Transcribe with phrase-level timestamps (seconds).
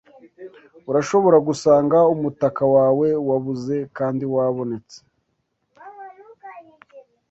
[0.89, 4.97] Urashobora gusanga umutaka wawe wabuze kandi wabonetse.